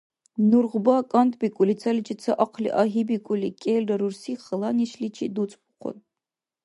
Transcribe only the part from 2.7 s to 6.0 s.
агьибикӀули, кӀелра рурси хала нешличи дуцӀбухъун.